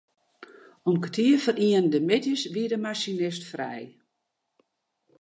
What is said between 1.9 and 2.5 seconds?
de middeis